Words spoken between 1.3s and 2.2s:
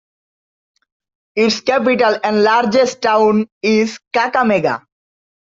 Its capital